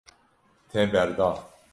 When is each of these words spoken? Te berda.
Te 0.71 0.87
berda. 0.95 1.29